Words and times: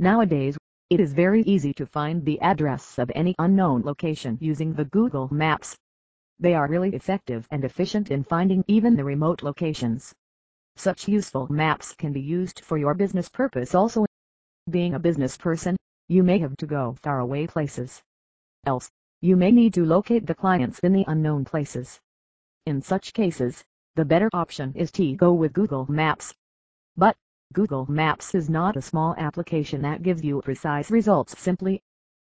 Nowadays, 0.00 0.56
it 0.88 0.98
is 0.98 1.12
very 1.12 1.42
easy 1.42 1.74
to 1.74 1.84
find 1.84 2.24
the 2.24 2.40
address 2.40 2.98
of 2.98 3.12
any 3.14 3.34
unknown 3.38 3.82
location 3.82 4.38
using 4.40 4.72
the 4.72 4.86
Google 4.86 5.28
Maps. 5.30 5.76
They 6.38 6.54
are 6.54 6.66
really 6.66 6.94
effective 6.94 7.46
and 7.50 7.66
efficient 7.66 8.10
in 8.10 8.24
finding 8.24 8.64
even 8.66 8.96
the 8.96 9.04
remote 9.04 9.42
locations. 9.42 10.14
Such 10.76 11.06
useful 11.06 11.52
maps 11.52 11.92
can 11.92 12.14
be 12.14 12.20
used 12.22 12.60
for 12.60 12.78
your 12.78 12.94
business 12.94 13.28
purpose 13.28 13.74
also. 13.74 14.06
Being 14.70 14.94
a 14.94 14.98
business 14.98 15.36
person, 15.36 15.76
you 16.08 16.22
may 16.22 16.38
have 16.38 16.56
to 16.56 16.66
go 16.66 16.96
far 17.02 17.18
away 17.18 17.46
places. 17.46 18.02
Else, 18.64 18.90
you 19.20 19.36
may 19.36 19.52
need 19.52 19.74
to 19.74 19.84
locate 19.84 20.26
the 20.26 20.34
clients 20.34 20.78
in 20.78 20.94
the 20.94 21.04
unknown 21.08 21.44
places. 21.44 22.00
In 22.64 22.80
such 22.80 23.12
cases, 23.12 23.62
the 23.96 24.06
better 24.06 24.30
option 24.32 24.72
is 24.74 24.90
to 24.92 25.14
go 25.16 25.34
with 25.34 25.52
Google 25.52 25.84
Maps. 25.90 26.32
But, 26.96 27.18
Google 27.52 27.84
Maps 27.90 28.32
is 28.36 28.48
not 28.48 28.76
a 28.76 28.80
small 28.80 29.12
application 29.18 29.82
that 29.82 30.04
gives 30.04 30.22
you 30.22 30.40
precise 30.40 30.88
results 30.88 31.36
simply. 31.36 31.82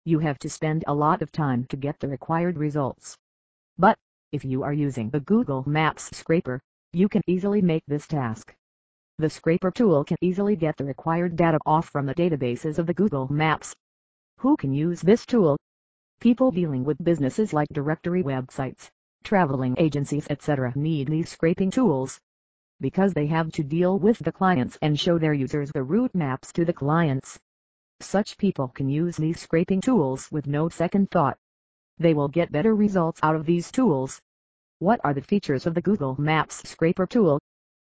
You 0.03 0.19
have 0.19 0.37
to 0.39 0.49
spend 0.49 0.83
a 0.87 0.93
lot 0.93 1.21
of 1.21 1.31
time 1.31 1.63
to 1.69 1.77
get 1.77 1.97
the 2.01 2.09
required 2.09 2.57
results. 2.57 3.17
But, 3.77 3.97
if 4.33 4.43
you 4.43 4.63
are 4.63 4.73
using 4.73 5.09
the 5.09 5.21
Google 5.21 5.63
Maps 5.65 6.13
scraper, 6.17 6.59
you 6.91 7.07
can 7.07 7.21
easily 7.27 7.61
make 7.61 7.85
this 7.87 8.05
task. 8.07 8.53
The 9.17 9.29
scraper 9.29 9.71
tool 9.71 10.03
can 10.03 10.17
easily 10.19 10.57
get 10.57 10.75
the 10.75 10.83
required 10.83 11.37
data 11.37 11.59
off 11.65 11.87
from 11.87 12.05
the 12.05 12.15
databases 12.15 12.77
of 12.77 12.85
the 12.85 12.93
Google 12.93 13.31
Maps. 13.31 13.73
Who 14.39 14.57
can 14.57 14.73
use 14.73 14.99
this 14.99 15.25
tool? 15.25 15.55
People 16.19 16.51
dealing 16.51 16.83
with 16.83 17.01
businesses 17.01 17.53
like 17.53 17.69
directory 17.71 18.21
websites, 18.21 18.89
traveling 19.23 19.75
agencies 19.77 20.27
etc. 20.29 20.73
need 20.75 21.07
these 21.07 21.29
scraping 21.29 21.71
tools 21.71 22.19
because 22.81 23.13
they 23.13 23.27
have 23.27 23.51
to 23.53 23.63
deal 23.63 23.97
with 23.97 24.19
the 24.19 24.31
clients 24.31 24.77
and 24.81 24.99
show 24.99 25.17
their 25.17 25.33
users 25.33 25.71
the 25.71 25.83
route 25.83 26.13
maps 26.13 26.51
to 26.53 26.65
the 26.65 26.73
clients. 26.73 27.39
Such 27.99 28.37
people 28.37 28.67
can 28.67 28.89
use 28.89 29.15
these 29.15 29.39
scraping 29.39 29.81
tools 29.81 30.29
with 30.31 30.47
no 30.47 30.69
second 30.69 31.09
thought. 31.11 31.37
They 31.97 32.13
will 32.13 32.27
get 32.27 32.51
better 32.51 32.75
results 32.75 33.19
out 33.23 33.35
of 33.35 33.45
these 33.45 33.71
tools. 33.71 34.19
What 34.79 34.99
are 35.03 35.13
the 35.13 35.21
features 35.21 35.65
of 35.65 35.73
the 35.73 35.81
Google 35.81 36.19
Maps 36.19 36.67
scraper 36.69 37.07
tool? 37.07 37.39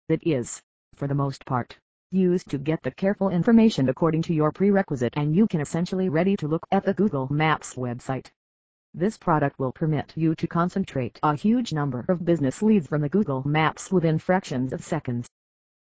It 0.09 0.27
is, 0.27 0.61
for 0.95 1.09
the 1.09 1.15
most 1.15 1.47
part, 1.47 1.79
used 2.11 2.51
to 2.51 2.59
get 2.59 2.83
the 2.83 2.91
careful 2.91 3.31
information 3.31 3.89
according 3.89 4.23
to 4.23 4.35
your 4.35 4.53
prerequisite 4.53 5.15
and 5.17 5.35
you 5.35 5.47
can 5.47 5.61
essentially 5.61 6.11
ready 6.11 6.37
to 6.37 6.47
look 6.47 6.67
at 6.71 6.85
the 6.85 6.93
Google 6.93 7.27
Maps 7.33 7.75
website. 7.75 8.27
This 8.97 9.19
product 9.19 9.59
will 9.59 9.73
permit 9.73 10.12
you 10.14 10.37
to 10.37 10.47
concentrate 10.47 11.19
a 11.20 11.34
huge 11.34 11.73
number 11.73 12.05
of 12.09 12.25
business 12.25 12.62
leads 12.62 12.87
from 12.87 13.01
the 13.01 13.09
Google 13.09 13.42
Maps 13.45 13.91
within 13.91 14.20
fractions 14.20 14.73
of 14.73 14.84
seconds. 14.84 15.28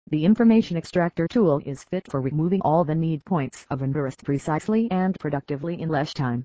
The 0.10 0.26
information 0.26 0.78
extractor 0.78 1.28
tool 1.28 1.62
is 1.64 1.84
fit 1.84 2.10
for 2.10 2.20
removing 2.20 2.62
all 2.62 2.84
the 2.84 2.96
need 2.96 3.24
points 3.24 3.68
of 3.70 3.84
interest 3.84 4.24
precisely 4.24 4.90
and 4.90 5.16
productively 5.20 5.80
in 5.80 5.90
less 5.90 6.12
time. 6.12 6.44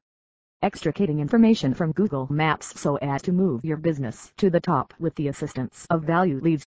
Extricating 0.61 1.21
information 1.21 1.73
from 1.73 1.93
Google 1.93 2.31
Maps 2.31 2.79
so 2.79 2.97
as 2.97 3.23
to 3.23 3.33
move 3.33 3.65
your 3.65 3.79
business 3.79 4.31
to 4.37 4.51
the 4.51 4.61
top 4.61 4.93
with 4.99 5.15
the 5.15 5.29
assistance 5.29 5.87
of 5.89 6.05
value 6.05 6.39
leads. 6.39 6.67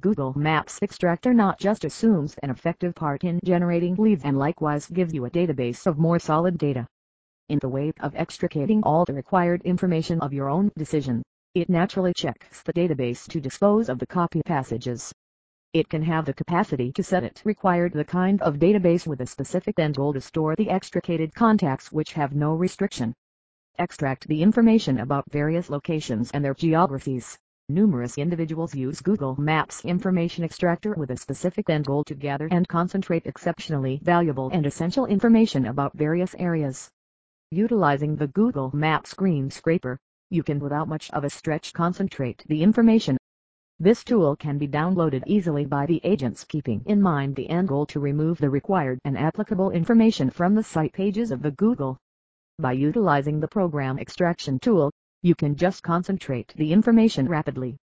Google 0.00 0.38
Maps 0.38 0.82
Extractor 0.82 1.32
not 1.32 1.58
just 1.58 1.86
assumes 1.86 2.34
an 2.42 2.50
effective 2.50 2.94
part 2.94 3.24
in 3.24 3.40
generating 3.42 3.94
leads 3.94 4.22
and 4.22 4.38
likewise 4.38 4.86
gives 4.86 5.14
you 5.14 5.24
a 5.24 5.30
database 5.30 5.86
of 5.86 5.96
more 5.96 6.18
solid 6.18 6.58
data 6.58 6.86
in 7.50 7.58
the 7.58 7.68
way 7.68 7.92
of 8.00 8.14
extricating 8.14 8.82
all 8.84 9.04
the 9.04 9.12
required 9.12 9.60
information 9.62 10.20
of 10.20 10.32
your 10.32 10.48
own 10.48 10.70
decision. 10.78 11.22
It 11.54 11.68
naturally 11.68 12.14
checks 12.14 12.62
the 12.62 12.72
database 12.72 13.26
to 13.28 13.40
dispose 13.40 13.88
of 13.88 13.98
the 13.98 14.06
copy 14.06 14.40
passages. 14.42 15.12
It 15.72 15.88
can 15.88 16.02
have 16.02 16.24
the 16.24 16.32
capacity 16.32 16.92
to 16.92 17.02
set 17.02 17.24
it 17.24 17.42
required 17.44 17.92
the 17.92 18.04
kind 18.04 18.40
of 18.42 18.58
database 18.58 19.06
with 19.06 19.20
a 19.20 19.26
specific 19.26 19.78
end 19.78 19.96
goal 19.96 20.12
to 20.12 20.20
store 20.20 20.54
the 20.56 20.70
extricated 20.70 21.34
contacts 21.34 21.92
which 21.92 22.12
have 22.12 22.34
no 22.34 22.54
restriction. 22.54 23.14
Extract 23.78 24.28
the 24.28 24.42
information 24.42 24.98
about 24.98 25.30
various 25.30 25.70
locations 25.70 26.30
and 26.30 26.44
their 26.44 26.54
geographies. 26.54 27.38
Numerous 27.68 28.18
individuals 28.18 28.74
use 28.74 29.00
Google 29.00 29.40
Maps 29.40 29.84
Information 29.84 30.44
Extractor 30.44 30.94
with 30.94 31.10
a 31.10 31.16
specific 31.16 31.70
end 31.70 31.86
goal 31.86 32.02
to 32.04 32.14
gather 32.14 32.48
and 32.50 32.66
concentrate 32.66 33.26
exceptionally 33.26 34.00
valuable 34.02 34.50
and 34.50 34.66
essential 34.66 35.06
information 35.06 35.66
about 35.66 35.96
various 35.96 36.34
areas. 36.36 36.90
Utilizing 37.52 38.14
the 38.14 38.28
Google 38.28 38.70
Maps 38.72 39.10
screen 39.10 39.50
scraper, 39.50 39.98
you 40.28 40.44
can 40.44 40.60
without 40.60 40.86
much 40.86 41.10
of 41.10 41.24
a 41.24 41.30
stretch 41.30 41.72
concentrate 41.72 42.44
the 42.46 42.62
information. 42.62 43.16
This 43.80 44.04
tool 44.04 44.36
can 44.36 44.56
be 44.56 44.68
downloaded 44.68 45.24
easily 45.26 45.64
by 45.64 45.86
the 45.86 46.00
agents 46.04 46.44
keeping 46.44 46.84
in 46.86 47.02
mind 47.02 47.34
the 47.34 47.50
end 47.50 47.66
goal 47.66 47.86
to 47.86 47.98
remove 47.98 48.38
the 48.38 48.48
required 48.48 49.00
and 49.04 49.18
applicable 49.18 49.72
information 49.72 50.30
from 50.30 50.54
the 50.54 50.62
site 50.62 50.92
pages 50.92 51.32
of 51.32 51.42
the 51.42 51.50
Google. 51.50 51.98
By 52.60 52.70
utilizing 52.70 53.40
the 53.40 53.48
program 53.48 53.98
extraction 53.98 54.60
tool, 54.60 54.92
you 55.20 55.34
can 55.34 55.56
just 55.56 55.82
concentrate 55.82 56.54
the 56.54 56.72
information 56.72 57.28
rapidly. 57.28 57.76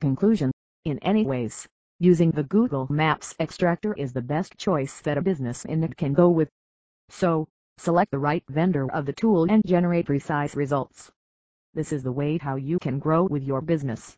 Conclusion 0.00 0.52
In 0.84 0.98
any 0.98 1.24
ways, 1.24 1.66
using 1.98 2.30
the 2.30 2.44
Google 2.44 2.86
Maps 2.90 3.34
extractor 3.40 3.94
is 3.94 4.12
the 4.12 4.20
best 4.20 4.58
choice 4.58 5.00
that 5.00 5.16
a 5.16 5.22
business 5.22 5.64
in 5.64 5.82
it 5.82 5.96
can 5.96 6.12
go 6.12 6.28
with. 6.28 6.50
So, 7.08 7.48
Select 7.78 8.10
the 8.10 8.18
right 8.18 8.42
vendor 8.48 8.90
of 8.90 9.06
the 9.06 9.12
tool 9.12 9.46
and 9.48 9.64
generate 9.64 10.06
precise 10.06 10.56
results. 10.56 11.12
This 11.74 11.92
is 11.92 12.02
the 12.02 12.10
way 12.10 12.36
how 12.36 12.56
you 12.56 12.80
can 12.80 12.98
grow 12.98 13.22
with 13.22 13.44
your 13.44 13.60
business. 13.60 14.16